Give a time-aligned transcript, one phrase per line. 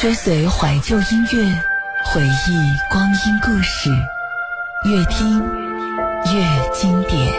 [0.00, 1.52] 追随怀旧音乐，
[2.04, 2.56] 回忆
[2.88, 3.90] 光阴故事，
[4.84, 5.40] 越听
[6.32, 7.34] 越经典。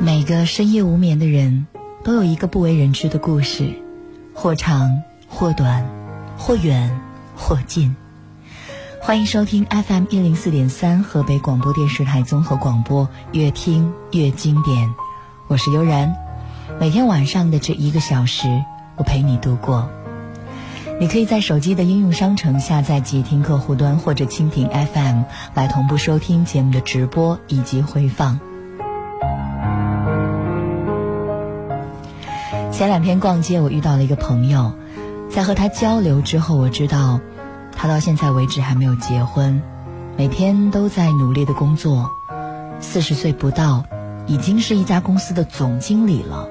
[0.00, 1.68] 每个深夜无眠的人，
[2.02, 3.72] 都有一个不为人知的故事，
[4.34, 5.86] 或长或短，
[6.36, 6.90] 或远
[7.36, 7.94] 或近。
[9.06, 14.92] 欢迎收听 FM 一零四点三河北广播电视台综合广播，越听越经典。
[15.46, 16.12] 我是悠然，
[16.80, 18.48] 每天晚上的这一个小时，
[18.96, 19.88] 我陪你度过。
[20.98, 25.22] 你可以在手机的应用商城下载即听客户端或者蜻蜓 FM
[25.54, 28.40] 来同步收听节目的直播以及回放。
[32.72, 34.72] 前两天逛街，我遇到了一个朋友，
[35.30, 37.20] 在和他交流之后，我知道。
[37.76, 39.62] 他到现在为止还没有结婚，
[40.16, 42.10] 每天都在努力的工作，
[42.80, 43.84] 四十岁不到，
[44.26, 46.48] 已经是一家公司的总经理了。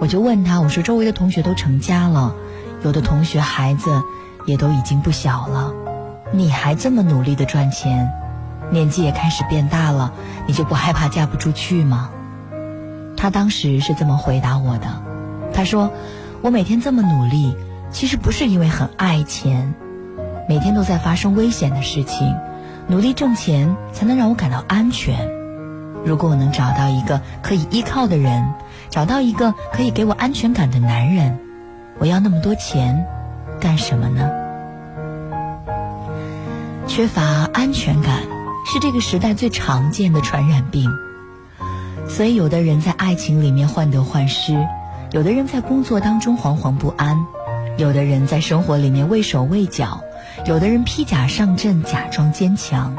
[0.00, 2.34] 我就问他，我说周围的同学都成家了，
[2.82, 4.02] 有的同学孩子
[4.46, 5.72] 也都已经不小了，
[6.30, 8.12] 你还这么努力的赚钱，
[8.70, 10.12] 年纪也开始变大了，
[10.46, 12.10] 你就不害怕嫁不出去吗？
[13.16, 15.02] 他当时是这么回答我的，
[15.54, 15.90] 他说
[16.42, 17.56] ：“我每天这么努力，
[17.90, 19.74] 其实不是因为很爱钱。”
[20.46, 22.36] 每天都在发生危险的事情，
[22.86, 25.28] 努力挣钱才能让我感到安全。
[26.04, 28.52] 如果我能找到一个可以依靠的人，
[28.90, 31.38] 找到一个可以给我安全感的男人，
[31.98, 33.06] 我要那么多钱
[33.58, 34.30] 干什么呢？
[36.86, 37.22] 缺乏
[37.54, 38.18] 安全感
[38.66, 40.90] 是这个时代最常见的传染病，
[42.06, 44.54] 所以有的人在爱情里面患得患失，
[45.12, 47.24] 有的人在工作当中惶惶不安，
[47.78, 50.02] 有的人在生活里面畏手畏脚。
[50.46, 52.96] 有的人披甲上阵，假装坚强；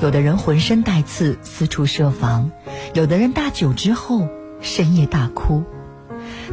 [0.00, 2.50] 有的人浑身带刺，四处设防；
[2.94, 4.28] 有的人大酒之后
[4.60, 5.64] 深夜大哭。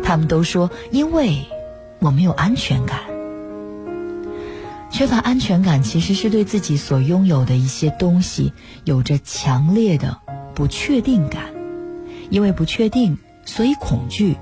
[0.03, 1.45] 他们都说：“因为
[1.99, 2.99] 我没有安全感。”
[4.89, 8.53] 缺乏安全感其实是对自己所拥有的一些东西
[8.85, 10.17] 有着强烈的
[10.53, 11.43] 不确定感。
[12.29, 14.35] 因为不确定，所以恐惧；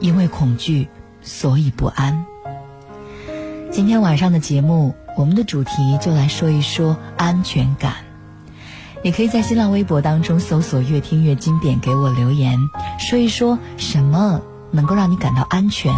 [0.00, 0.88] 因为恐惧，
[1.20, 2.26] 所以不安。
[3.70, 4.94] 今天晚上的节目。
[5.20, 7.92] 我们的主题就来说一说安全感。
[9.02, 12.58] 你可以在新浪微博当中搜索“越听越经典”，给我留言，
[12.98, 15.92] 说一说什么能够让你感到安全？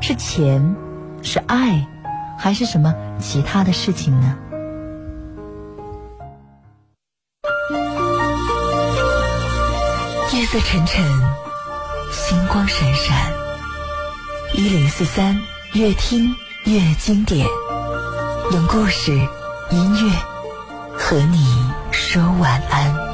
[0.00, 0.74] 是钱，
[1.22, 1.86] 是爱，
[2.36, 4.36] 还是什么其他的事情呢？
[10.34, 11.04] 夜色沉沉，
[12.10, 13.32] 星光闪闪，
[14.52, 15.38] 一零四三，
[15.74, 17.46] 越听越经典。
[18.50, 19.12] 用故事、
[19.70, 20.10] 音乐
[20.96, 21.44] 和你
[21.92, 23.07] 说晚安。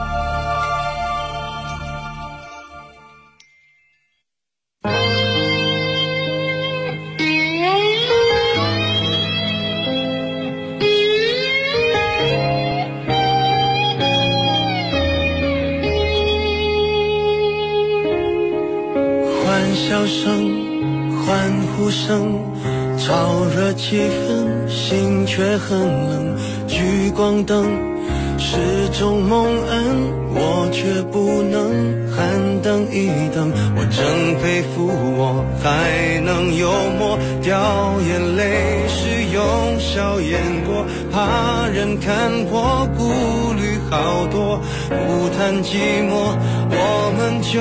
[42.01, 46.37] 看我，顾虑好多，不谈寂寞，
[46.71, 47.61] 我们就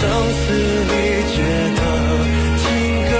[0.00, 0.46] 我不唱声嘶
[0.88, 0.92] 力
[1.34, 1.36] 竭
[1.74, 1.80] 的
[2.58, 2.64] 情
[3.10, 3.12] 歌，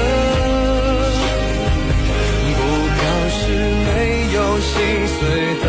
[2.55, 2.61] 不
[2.95, 3.41] 表示
[3.85, 3.89] 没
[4.35, 4.71] 有心
[5.09, 5.19] 碎
[5.59, 5.67] 的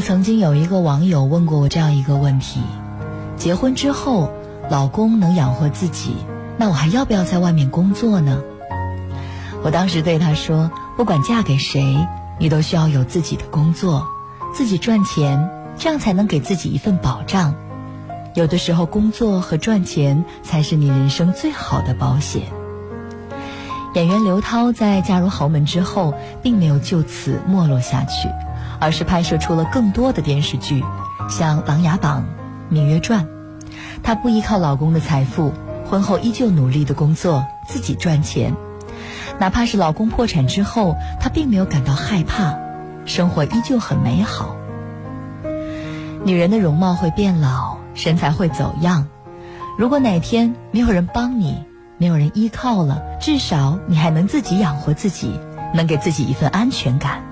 [0.00, 2.60] 曾经有一个网友问过我这样一个问题：
[3.36, 4.30] 结婚之后，
[4.70, 6.16] 老公能养活自己，
[6.56, 8.42] 那我还要不要在外面工作呢？
[9.62, 11.96] 我当时对他说：不管嫁给谁，
[12.38, 14.06] 你都需要有自己的工作，
[14.54, 17.54] 自己赚钱，这样才能给自己一份保障。
[18.34, 22.42] 有的时候，工作和赚钱才是你人生最好的保险。
[23.94, 28.28] 演员刘涛在嫁入豪门之后，并没有就此没落下去，
[28.80, 30.84] 而是拍摄出了更多的电视剧，
[31.28, 32.24] 像《琅琊榜》
[32.76, 33.24] 《芈月传》。
[34.02, 35.52] 她不依靠老公的财富，
[35.88, 38.54] 婚后依旧努力的工作，自己赚钱。
[39.38, 42.56] 哪怕是老公破产之后，她并没有感到害怕，
[43.04, 44.56] 生活依旧很美好。
[46.24, 49.06] 女人的容貌会变老，身材会走样。
[49.78, 51.64] 如果哪天没有人帮你，
[51.98, 55.38] 没有人依靠了，至少你还能自己养活自己，
[55.72, 57.22] 能给自己一份安全感，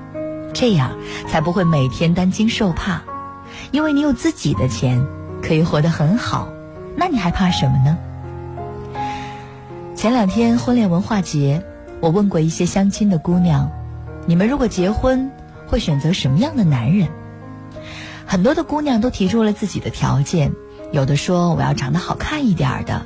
[0.59, 0.97] 这样
[1.29, 3.03] 才不会每天担惊受怕。
[3.73, 5.07] 因为你有自己的钱，
[5.43, 6.49] 可以活得很好，
[6.97, 7.99] 那你还怕什么呢？
[9.95, 11.63] 前两天婚恋文化节，
[12.01, 13.71] 我问过一些相亲的姑娘，
[14.27, 15.31] 你们如果结婚，
[15.67, 17.09] 会选择什么样的男人？
[18.25, 20.53] 很多的姑娘都提出了自己的条件，
[20.91, 23.05] 有的说我要长得好看一点的，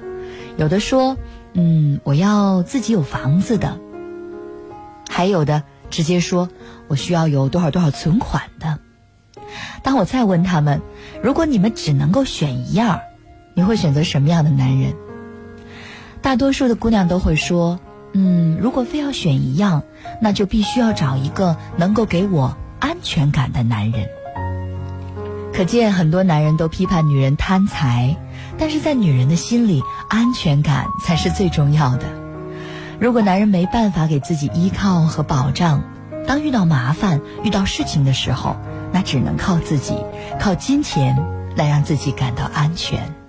[0.57, 1.17] 有的说，
[1.55, 3.79] 嗯，我要自己有房子的，
[5.09, 6.49] 还有的直接说
[6.91, 8.79] 我需要有多少多少存款的。
[9.83, 10.83] 当我再问他们，
[11.23, 13.01] 如果你们只能够选一样，
[13.55, 14.93] 你会选择什么样的男人？
[16.21, 17.79] 大多数的姑娘都会说，
[18.13, 19.83] 嗯，如果非要选一样，
[20.21, 24.07] 那就必须要找一个能够给我安全感的男人。
[25.55, 28.17] 可见很多男人都批判女人贪财，
[28.59, 32.05] 但是在女人的心里，安全感才是最重要的。
[32.99, 35.83] 如果男人没办法给自己依靠和保障，
[36.31, 38.55] 当遇到麻烦、遇到事情的时候，
[38.93, 39.97] 那只能靠自己，
[40.39, 41.19] 靠金钱
[41.57, 43.20] 来让自己感到安全。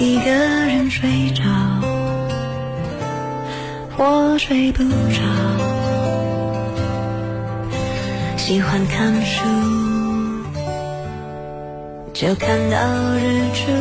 [0.00, 1.42] 一个人睡着，
[3.96, 5.20] 我睡不着，
[8.36, 9.44] 喜欢看书，
[12.14, 12.78] 就看到
[13.16, 13.72] 日出。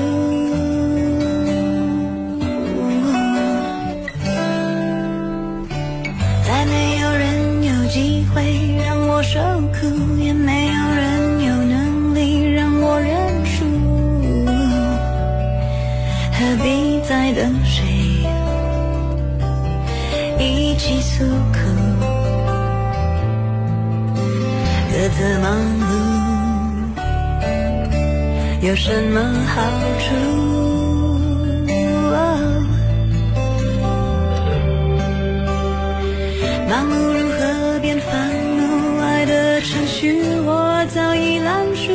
[6.47, 9.39] 再没有人有机会让我受
[9.71, 11.06] 苦，也没有人
[17.07, 17.83] 在等谁？
[20.37, 21.59] 一起诉苦，
[24.91, 26.99] 各自忙碌，
[28.67, 29.61] 有什么好
[29.99, 30.05] 处？
[36.67, 38.11] 忙碌如何变烦
[38.57, 38.99] 怒？
[39.01, 41.86] 爱的程序我早已烂熟。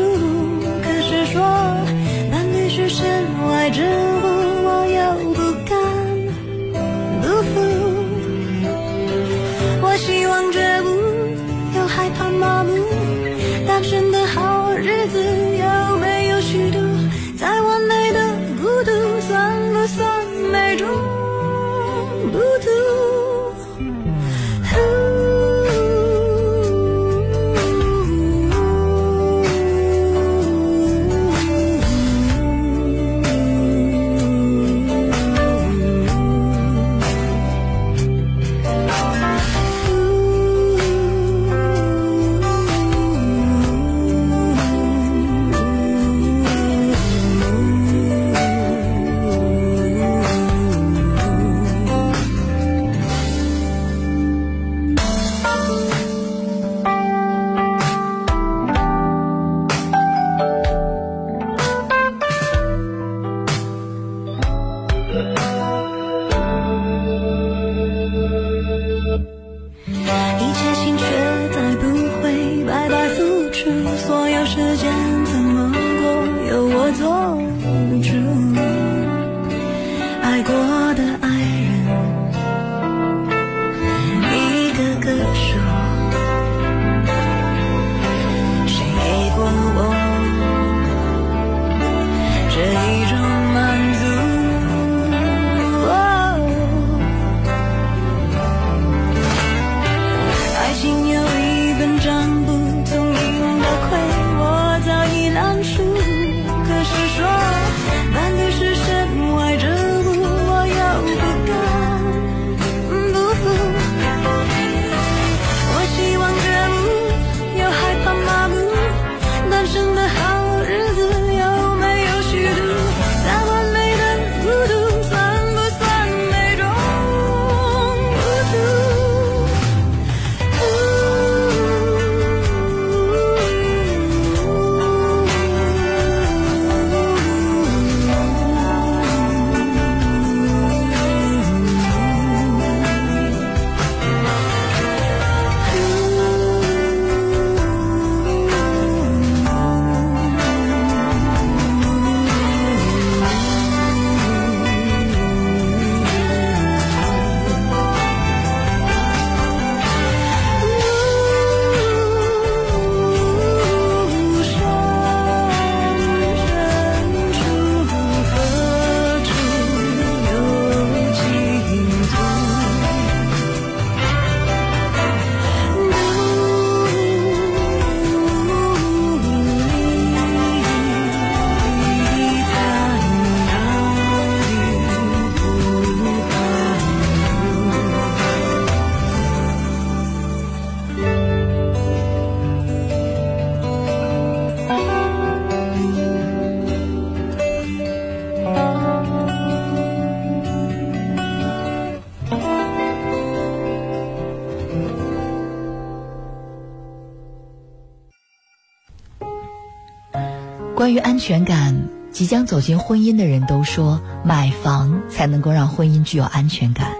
[211.12, 211.76] 安全感，
[212.10, 216.92] 即将走进婚姻的人都说，买房才能够让婚姻具有安全感。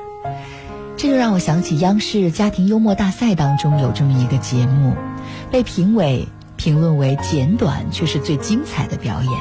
[0.99, 4.95] 这就让我想起央视家庭幽默大赛当中有这么一个节目，
[5.51, 9.33] 被评委评论为简短却是最精彩的表演。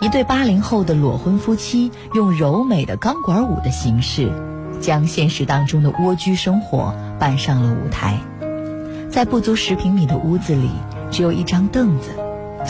[0.00, 4.32] 一对八零后的裸婚夫妻用柔美的钢管舞的形式，
[4.80, 8.18] 将现实当中的蜗居生活搬上了舞台。
[9.10, 10.70] 在不足十平米的屋子里，
[11.10, 12.08] 只有一张凳子，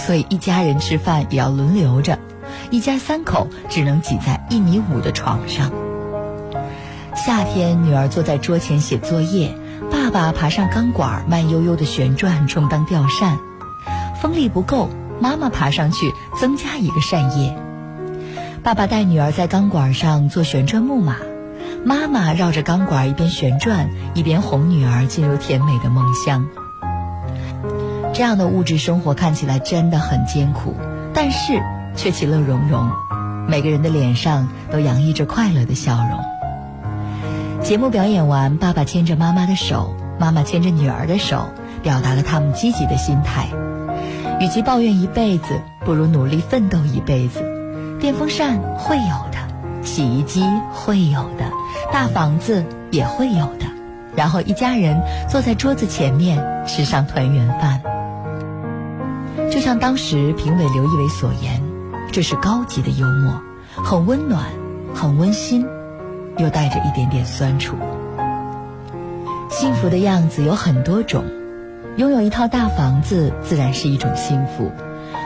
[0.04, 2.19] 所以一家人吃饭也要轮流着，
[2.71, 5.71] 一家三口只能挤在一米五的床上。
[7.14, 9.54] 夏天，女儿坐在桌前写作业，
[9.90, 13.38] 爸爸爬上钢管，慢悠悠的旋转，充当吊扇。
[14.21, 14.88] 风力不够。
[15.23, 17.54] 妈妈爬上去增加一个扇叶，
[18.62, 21.16] 爸爸带女儿在钢管上做旋转木马，
[21.85, 26.47] 妈妈绕着钢管一边旋转一边哄女儿进入甜美的梦乡。
[28.12, 30.75] 这样的物质生活看起来真的很艰苦，
[31.14, 31.62] 但是
[31.97, 32.90] 却其乐融融，
[33.49, 36.19] 每个人的脸上都洋溢着快乐的笑容。
[37.62, 41.49] 节目表演完，爸爸牵着妈妈的手，妈妈牵着女儿的手，
[41.83, 43.47] 表达了他们积极的心态。
[44.40, 47.43] 与其抱怨一辈子，不如努力奋斗一辈子。
[48.00, 51.45] 电风扇会有的，洗衣机会有的，
[51.93, 53.67] 大房子也会有的。
[54.17, 57.81] 然后一家人坐在桌子前面吃上团圆饭。
[59.50, 61.61] 就像当时评委刘仪伟所言，
[62.12, 63.42] 这是高级的幽默，
[63.85, 64.45] 很温暖，
[64.95, 65.66] 很温馨，
[66.38, 67.76] 又带着一点点酸楚。
[69.50, 71.25] 幸福的样子有很多种。
[71.97, 74.71] 拥有一套大房子自然是一种幸福，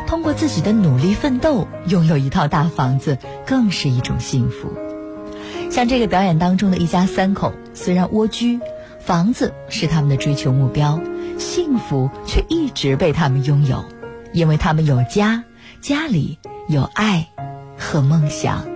[0.06, 4.72] 通过自己的努力奋斗拥有一套大房子更是一种幸福。
[5.70, 8.58] 像这个表演当中的一家三口，虽然蜗居，
[8.98, 10.98] 房子是他们的追求目标，
[11.38, 13.84] 幸福却一直被他们拥有，
[14.34, 15.42] 因为他们有家，
[15.80, 17.26] 家里有爱
[17.78, 18.73] 和梦想。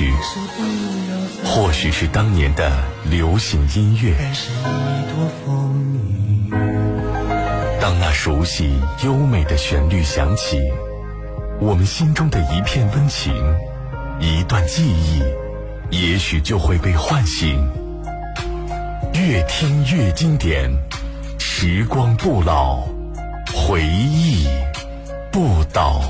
[0.00, 0.14] 曲，
[1.44, 2.72] 或许是当年的
[3.04, 4.14] 流行音乐。
[7.78, 10.58] 当那熟悉优美的旋律响起，
[11.60, 13.34] 我们心中的一片温情，
[14.18, 15.22] 一段记忆，
[15.90, 17.68] 也许就会被唤醒。
[19.12, 20.70] 越听越经典，
[21.38, 22.88] 时光不老，
[23.52, 24.48] 回忆
[25.30, 26.09] 不倒。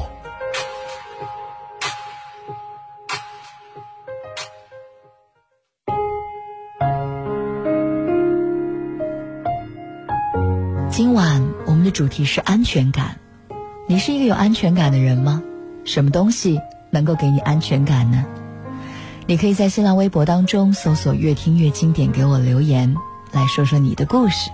[10.90, 13.16] 今晚我们的主题是安全感。
[13.86, 15.40] 你是一个有安全感的人吗？
[15.84, 18.24] 什么东西能够给你安全感呢？
[19.26, 22.92] 你可以在新浪微博当中搜索“越听越经典”，给我留言，
[23.30, 24.50] 来说说你的故事。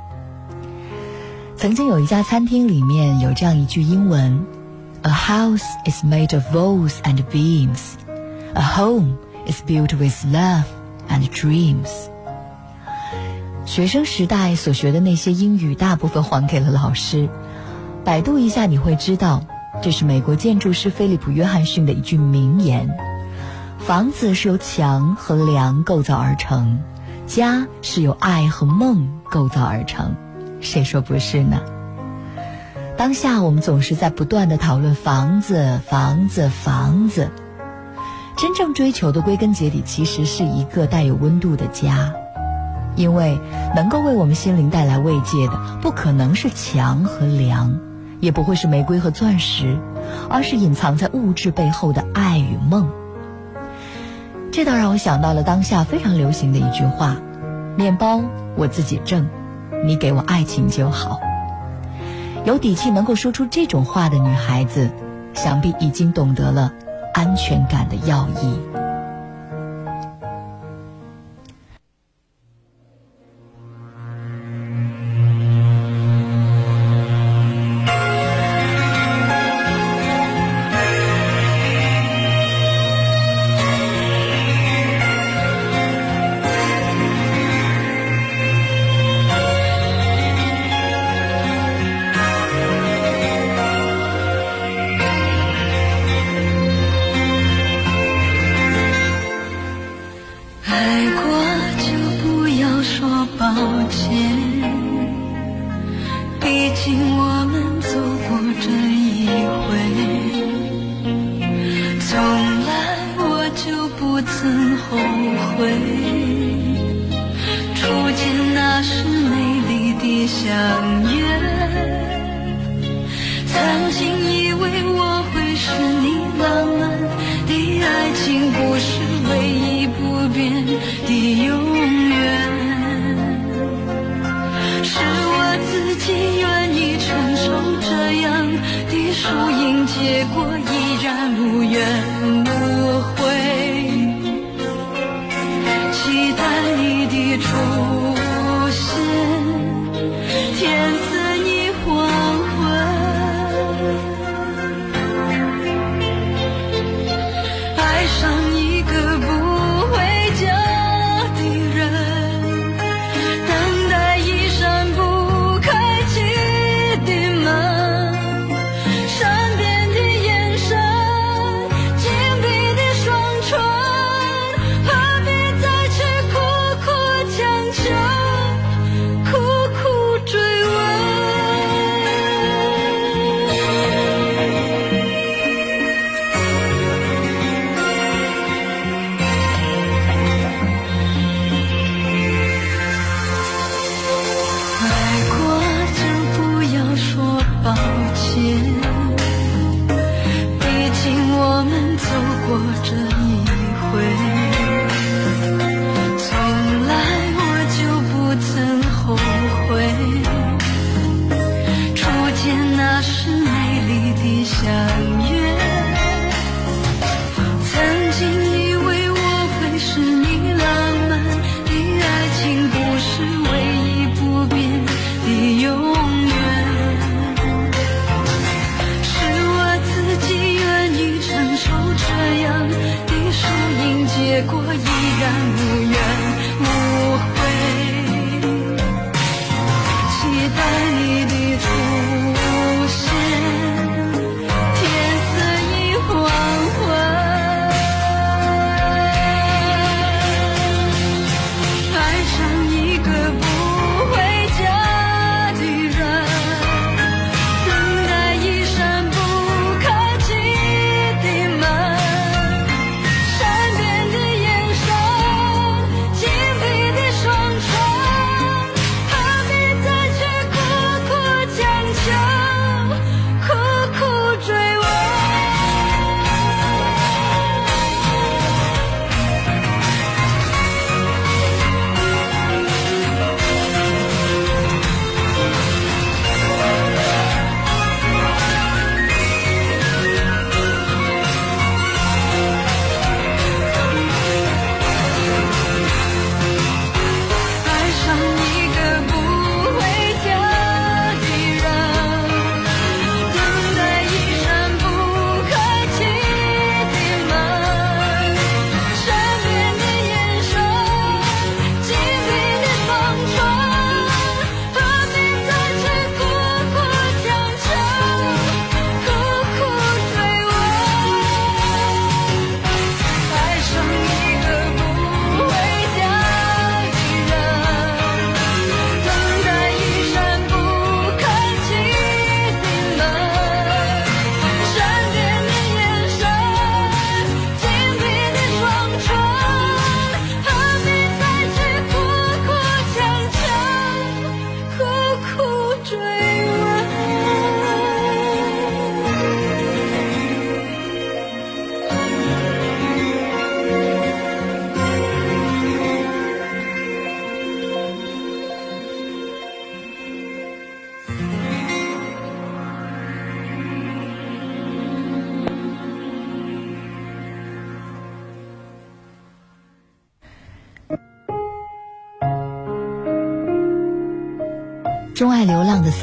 [1.57, 4.44] 曾经有一家餐厅里面有这样一句英文
[5.03, 7.94] ：“A house is made of walls and beams.
[8.53, 10.64] A home is built with love
[11.09, 11.88] and dreams.”
[13.66, 17.29] 学生时代所学的那些英语，大部分还给了老师。
[18.05, 19.42] 百度一下，你会知道，
[19.83, 22.96] 这是美国建筑师菲利普·约翰逊的一句名言
[23.79, 26.79] ：“房子是由墙和梁构造而成，
[27.26, 30.14] 家是由爱和梦构造而成。”
[30.62, 31.61] 谁说不是呢？
[32.96, 37.31] 当下我们总是在不断的讨论房子、房子、房子，
[38.37, 42.14] 真正追求的归根结底，其实是一个带有温度的家。
[42.97, 43.39] 因为
[43.75, 47.79] 能够为我们心灵带来慰藉的，不可能是墙和梁，
[48.21, 49.79] 也不会是玫瑰和钻石，
[50.29, 52.91] 而是隐藏在物质背后的爱与梦。
[54.51, 57.17] 这倒让我想到了当下非常流行的一句话
[57.77, 58.23] ：“面包
[58.57, 59.29] 我自己挣，
[59.85, 61.21] 你给我爱情就好。”
[62.47, 64.91] 有底气能够说出这种话的女孩子，
[65.35, 66.73] 想必已经懂得了
[67.13, 68.59] 安全感的要义。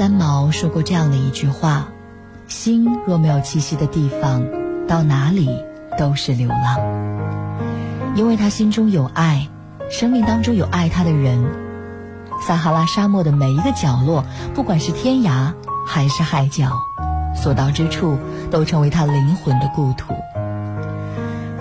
[0.03, 1.87] 三毛说过这样的一句话
[2.49, 4.43] ：“心若没有栖息的地方，
[4.85, 5.49] 到哪里
[5.97, 6.77] 都是流浪。”
[8.13, 9.47] 因为他心中有爱，
[9.89, 11.41] 生命当中有爱他的人。
[12.41, 15.53] 撒哈拉沙漠的每一个角落，不管是天涯
[15.87, 16.69] 还是海角，
[17.33, 18.17] 所到之处
[18.51, 20.13] 都成为他灵魂的故土。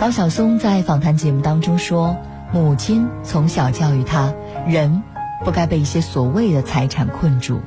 [0.00, 2.16] 高晓松在访谈节目当中说
[2.52, 4.32] ：“母亲从小教育他，
[4.66, 5.00] 人。”
[5.44, 7.60] 不该被一些所谓的财产困住。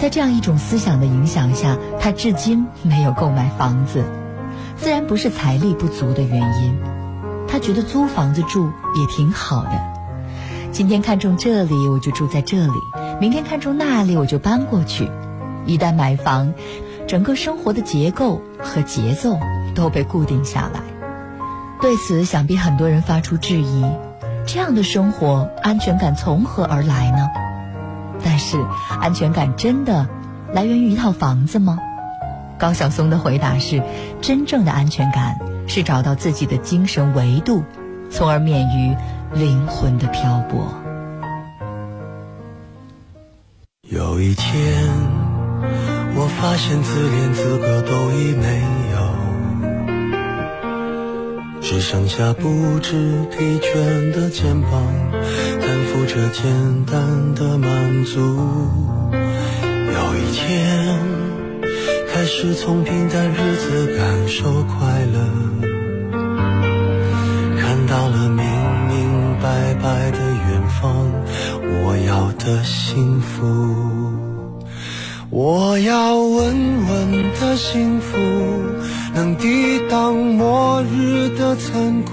[0.00, 4.04] 在这样一种思想的影响下，他至今没有购买房子，
[4.76, 6.78] 自然不是财力不足的原因。
[7.48, 9.70] 他觉得租房子住也挺好的。
[10.70, 12.72] 今天看中这里，我就住在这里；
[13.18, 15.10] 明天看中那里，我就搬过去。
[15.64, 16.52] 一旦买房，
[17.08, 19.38] 整个生活的结构和节奏
[19.74, 20.80] 都被固定下来。
[21.80, 23.84] 对此，想必很多人发出质疑。
[24.46, 27.26] 这样的生活，安全感从何而来呢？
[28.28, 28.58] 但是，
[29.00, 30.08] 安全感真的
[30.52, 31.78] 来源于一套房子吗？
[32.58, 33.80] 高晓松的回答是：
[34.20, 37.62] 真正的安全感是找到自己的精神维度，
[38.10, 38.96] 从而免于
[39.32, 40.74] 灵魂的漂泊。
[43.88, 44.88] 有一天，
[46.16, 48.60] 我发现自怜资格都已没
[48.90, 49.06] 有。
[51.60, 54.82] 只剩下不知疲倦的肩膀，
[56.06, 58.20] 着简单的满足。
[59.12, 60.98] 有一天，
[62.12, 65.18] 开始从平淡日子感受快乐，
[67.58, 68.44] 看到了明
[68.88, 71.10] 明白白的远方，
[71.82, 73.44] 我要的幸福，
[75.30, 76.54] 我要稳
[76.88, 78.16] 稳的幸福。
[79.14, 82.12] 能抵挡末日的残酷，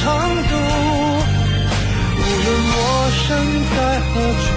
[0.00, 0.04] 长
[0.48, 0.52] 度。
[2.16, 2.78] 无论我
[3.22, 3.26] 身
[3.70, 4.12] 在何
[4.44, 4.48] 处，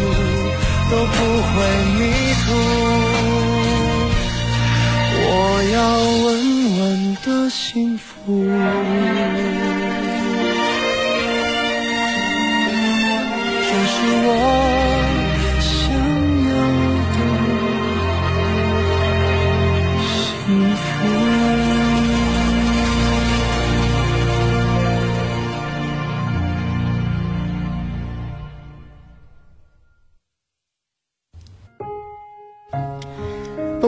[0.90, 1.18] 都不
[1.50, 1.56] 会
[1.98, 2.02] 迷
[2.44, 2.46] 途。
[5.26, 5.28] 我
[5.74, 5.78] 要
[6.24, 6.33] 问。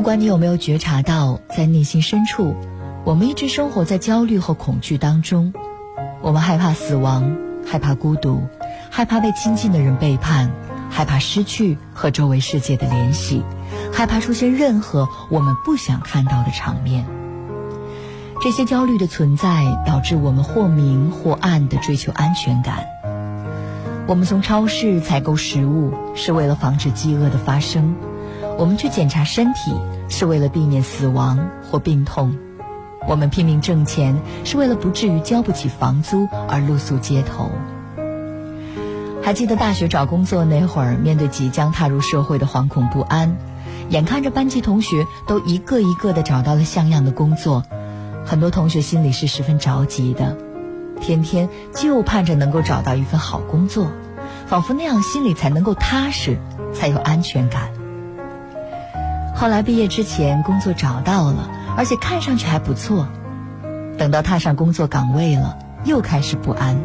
[0.06, 2.56] 不管你有没有觉察到，在内心深处，
[3.06, 5.52] 我们一直生活在焦虑和恐惧当中，
[6.22, 8.44] 我们害怕死亡，害怕孤独，
[8.92, 10.52] 害怕被亲近的人背叛，
[10.92, 13.42] 害怕失去和周围世界的联系，
[13.92, 17.08] 害怕出现任何我们不想看到的场面。
[18.44, 22.86] 这些焦虑的存在，导致我们或明或暗地追求安全感。
[24.06, 27.96] 我们从超市采购食物，是为了防止饥饿的发生；
[28.60, 29.74] 我们去检查身体，
[30.08, 32.32] 是为了避免死亡或病痛；
[33.08, 37.52] 我们拼命挣钱，是为了不至于交不起房租而露宿街头。
[39.22, 43.36] 还记得大学找工作那会儿，面对即将踏入社会的惶恐不安，
[43.90, 47.64] 眼看着班级同学都一个一个的找到了像样的工作。
[48.24, 50.38] 很多同学心里是十分着急的，
[51.02, 53.88] 天天就盼着能够找到一份好工作，
[54.46, 56.38] 仿佛那样心里才能够踏实，
[56.74, 57.75] 才有安全感。
[59.36, 63.08] 后来毕业之前，工作找到了，而且看上去还不错。
[63.98, 66.78] 等到踏上工作岗位了，又开始不安。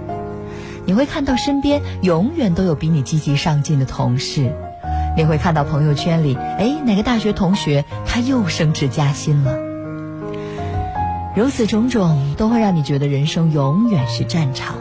[0.84, 4.52] 你会看到身边永远都有比你积极上进的同事，
[5.16, 9.52] 你会看到朋友圈里，哎，哪个大学同学他又升职加薪了。
[11.36, 14.74] 如此种种都会让你觉得人生永远是战场，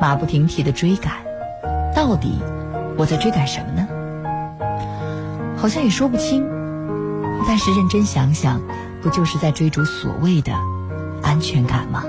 [0.00, 1.14] 马不停蹄的追赶。
[1.94, 2.38] 到底
[2.98, 3.88] 我在追赶什么呢？
[5.56, 6.55] 好像也说不清。
[7.46, 8.60] 但是认真想想，
[9.02, 10.52] 不就是在追逐所谓的
[11.22, 12.02] 安全感吗？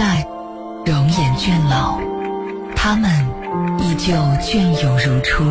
[0.00, 0.26] 在，
[0.86, 2.00] 容颜倦老，
[2.74, 3.10] 他们
[3.78, 5.44] 依旧隽永如初。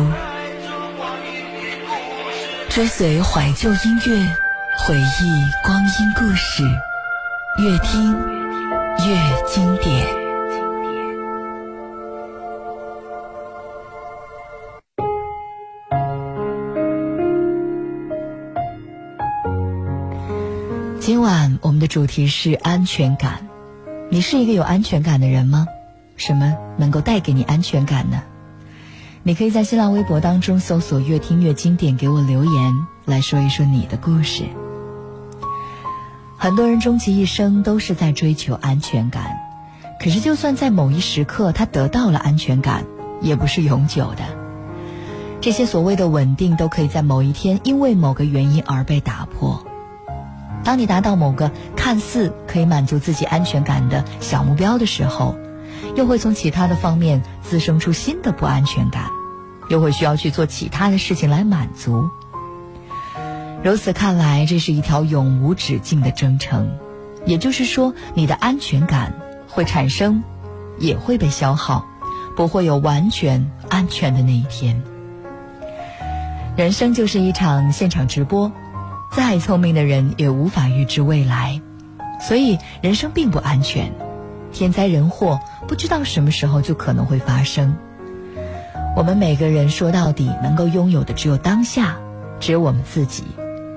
[2.68, 4.26] 追随怀旧音乐，
[4.76, 5.30] 回忆
[5.64, 6.64] 光阴故事，
[7.58, 8.12] 越听
[9.06, 10.04] 越经典。
[20.98, 23.49] 今晚我们的主题是安全感。
[24.12, 25.68] 你是一个有安全感的人吗？
[26.16, 28.20] 什么能够带给你安全感呢？
[29.22, 34.42] 你可以在新浪微博当中搜索“越听越经典”，给我留言来说一说你的故事。
[36.36, 39.38] 很多人终其一生都是在追求安全感，
[40.02, 42.84] 可是就算在某一时刻他得到了安全感，
[43.20, 44.24] 也不是永久的。
[45.40, 49.64] 这些所谓的稳定，都可以在某一天因为某个原因而被打破。
[50.70, 55.34] 当你达到某个看似可以满足自己安全感的小目标的时候，
[55.96, 59.06] 又会从其他的方面滋生出新的不安全感，
[59.68, 62.08] 又会需要去做其他的事情来满足。
[63.64, 66.70] 如此看来，这是一条永无止境的征程。
[67.26, 69.12] 也就是说，你的安全感
[69.48, 70.22] 会产生，
[70.78, 71.84] 也会被消耗，
[72.36, 74.80] 不会有完全安全的那一天。
[76.56, 78.52] 人生就是一场现场直播。
[79.12, 81.60] 再聪明的人也无法预知未来，
[82.20, 83.92] 所以人生并不安全，
[84.52, 87.76] 天灾人祸不知道什么时候就可能会发生。
[88.96, 91.96] 我们每个人说到底能够拥有的只有当下，
[92.38, 93.24] 只有我们自己，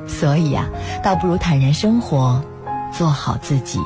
[0.07, 0.69] 所以呀，
[1.03, 2.43] 倒不如坦然生活，
[2.91, 3.79] 做好自己。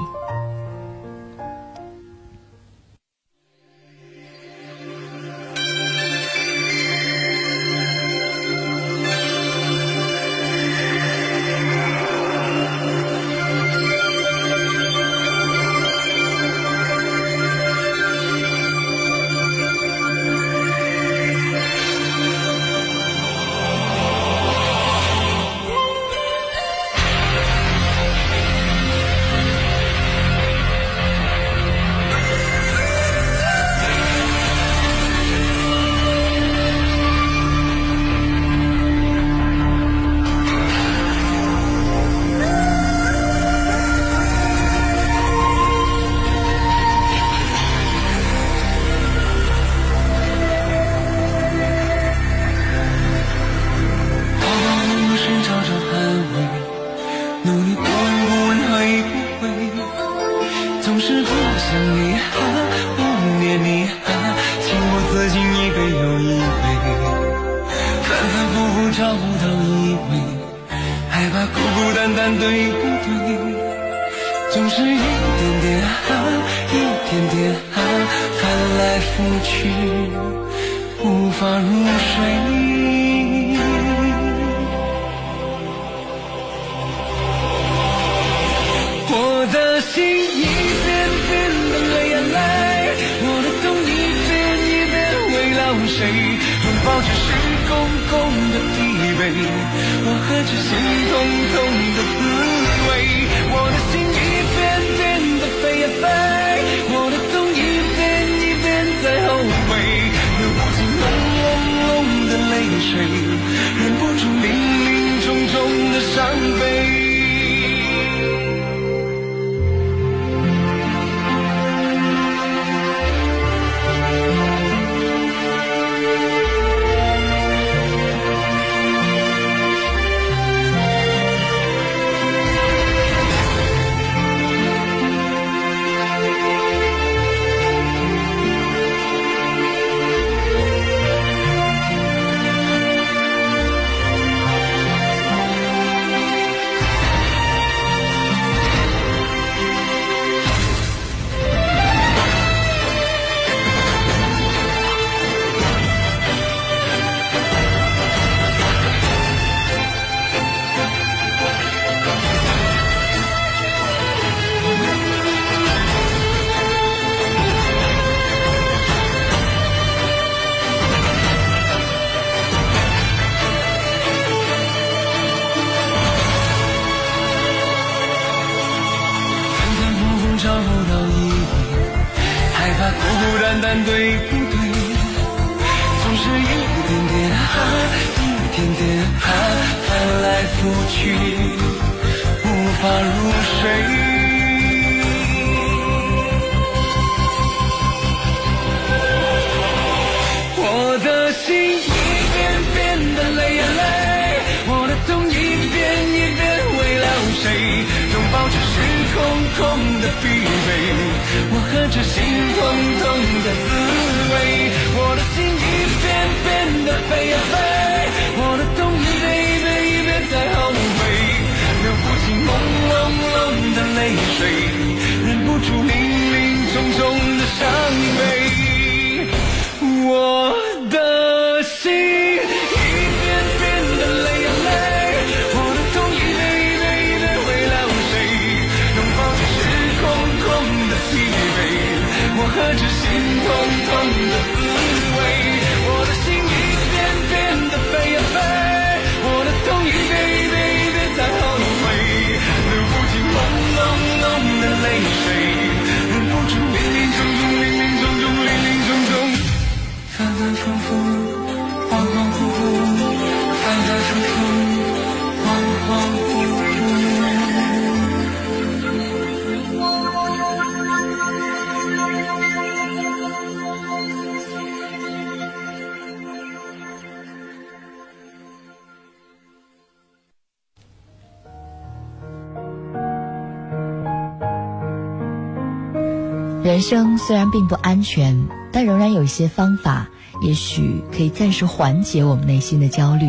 [286.78, 290.10] 人生虽然并不安全，但仍然有一些方法，
[290.44, 293.28] 也许可以暂时缓解我们内心的焦虑。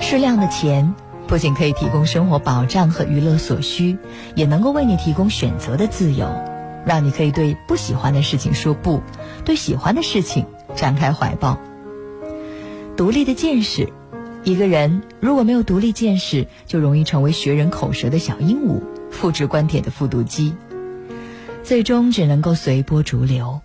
[0.00, 0.94] 适量的钱
[1.28, 3.98] 不仅可以提供生活保障和娱乐所需，
[4.34, 6.30] 也能够为你提供选择的自由，
[6.86, 9.02] 让你可以对不喜欢的事情说不，
[9.44, 11.58] 对喜欢的事情展开怀抱。
[12.96, 13.92] 独立的见识，
[14.44, 18.80] 一个人如果没有独立见识，就容易成为学人口舌的小鹦鹉，
[19.10, 20.54] 复制观点的复读机。
[21.62, 23.60] 最终只能够随波逐流，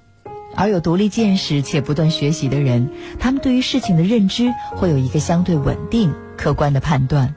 [0.56, 2.90] 而有独立见识且不断学习的人，
[3.20, 7.34] 他们对于事情的认知会有一个相对稳定、客观的判断，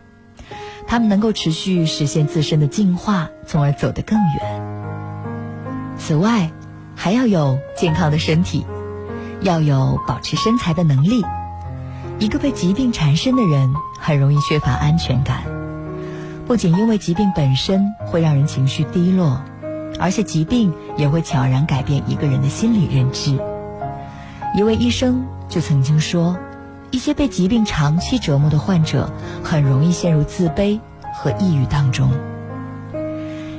[0.86, 5.96] 他们能够持续实现自身的进化，从而走得更远。
[5.96, 6.50] 此外，
[6.94, 8.66] 还要有健康的身体，
[9.40, 11.24] 要有保持身材的能力。
[12.18, 15.44] 一个被疾病缠身的人，很容易缺乏安全感，
[16.46, 19.40] 不仅因为疾病本身会让人情绪低落。
[19.98, 23.38] 而且疾病也会悄然改变一个人的心理认知。
[24.54, 26.36] 一位医生就曾经说，
[26.90, 29.10] 一些被疾病长期折磨的患者，
[29.44, 30.80] 很容易陷入自卑
[31.14, 32.10] 和抑郁当中。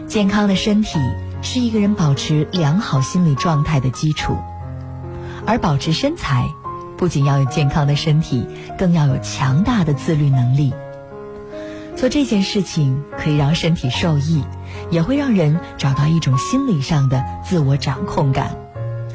[0.08, 1.00] 健康的身体
[1.42, 4.36] 是一个人保持良好心理状态的基础，
[5.46, 6.48] 而保持身材，
[6.98, 8.46] 不仅要有健康的身体，
[8.78, 10.74] 更要有强大的自律能力。
[11.96, 14.44] 做这件事情可以让身体受益，
[14.90, 18.56] 也会让人找到一种心理上的自我掌控感。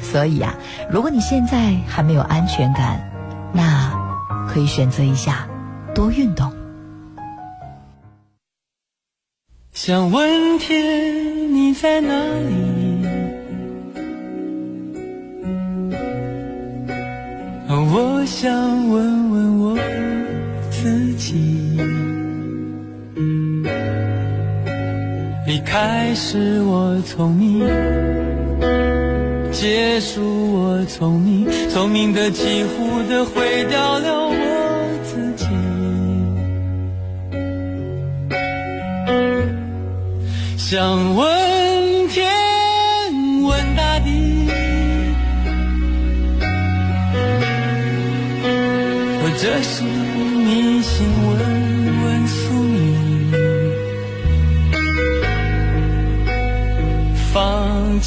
[0.01, 0.53] 所以、啊，
[0.89, 3.11] 如果你现在还没有安全感，
[3.53, 3.91] 那
[4.47, 5.47] 可以选择一下
[5.93, 6.51] 多运动。
[9.71, 12.95] 想问天你在哪里？
[17.67, 19.24] 我想问
[25.77, 27.67] 开始我聪明，
[29.51, 30.21] 结束
[30.53, 34.33] 我聪明，聪明的几乎的毁掉了我
[35.03, 35.45] 自己。
[40.57, 41.54] 想问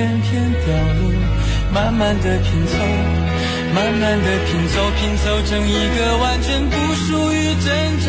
[0.00, 1.12] 片片凋落，
[1.74, 2.72] 慢慢的拼凑，
[3.74, 7.68] 慢慢的拼凑，拼凑成一个完全不属于真
[8.06, 8.08] 正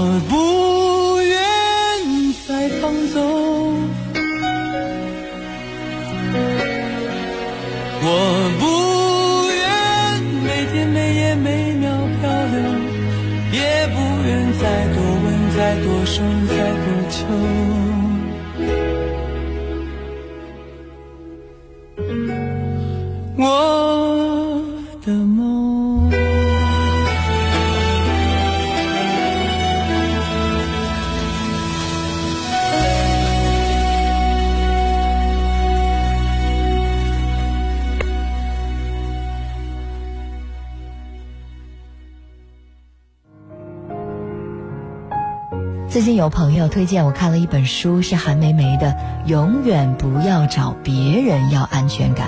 [46.21, 48.95] 有朋友推荐我看了一本书，是韩梅梅的
[49.27, 52.27] 《永远不要找别人要安全感》。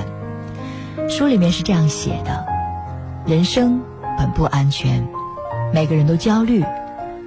[1.11, 2.43] 书里面是这样写的：
[3.27, 3.79] 人生
[4.17, 5.07] 本不安全，
[5.71, 6.65] 每个人都焦虑，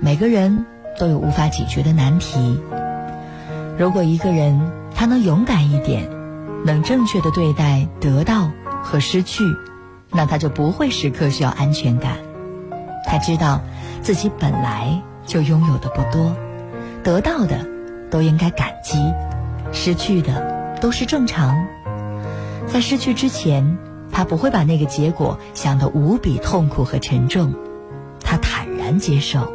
[0.00, 0.66] 每个人
[0.98, 2.60] 都有无法解决的难题。
[3.78, 4.60] 如果一个人
[4.92, 6.10] 他能勇敢一点，
[6.64, 8.50] 能正确的对待得到
[8.82, 9.44] 和失去，
[10.10, 12.16] 那他就不会时刻需要安全感。
[13.04, 13.60] 他知道
[14.02, 15.00] 自己本来。
[15.26, 16.36] 就拥有的不多，
[17.06, 17.64] 得到的
[18.10, 18.98] 都应该感激，
[19.72, 21.56] 失去的都是正常。
[22.66, 23.78] 在失去之前，
[24.10, 27.54] 他不会把那个结果想得无比痛苦和沉重，
[28.24, 29.52] 他坦然接受。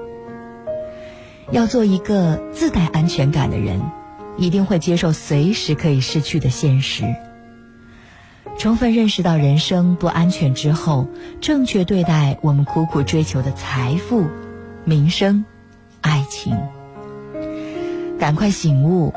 [1.51, 3.81] 要做一个自带安全感的人，
[4.37, 7.03] 一定会接受随时可以失去的现实。
[8.57, 11.05] 充分认识到人生不安全之后，
[11.41, 14.25] 正确对待我们苦苦追求的财富、
[14.85, 15.43] 名声。
[15.99, 16.57] 爱情，
[18.21, 19.15] 赶快醒悟，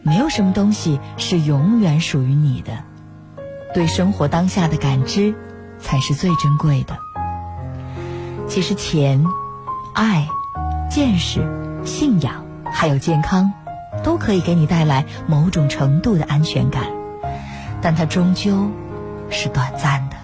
[0.00, 2.72] 没有什么东西是永远属于你的。
[3.74, 5.34] 对生活当下的感知，
[5.78, 6.96] 才是最珍贵的。
[8.48, 9.22] 其实，钱、
[9.94, 10.26] 爱、
[10.88, 11.46] 见识、
[11.84, 13.52] 信仰，还有健康，
[14.02, 16.86] 都可以给你带来某种程度的安全感，
[17.82, 18.70] 但它终究
[19.28, 20.16] 是短暂的。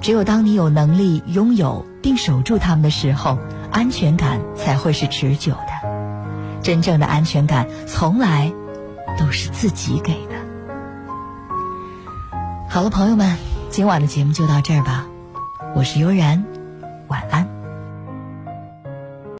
[0.00, 3.36] 只有当你有能力拥有并守住它们的时候。
[3.70, 5.87] 安全感才会是持久的，
[6.62, 8.52] 真正的安全感从来
[9.18, 10.34] 都是自己给的。
[12.68, 13.36] 好了，朋友们，
[13.70, 15.06] 今晚的节目就到这儿吧，
[15.74, 16.44] 我是悠然，
[17.08, 17.57] 晚安。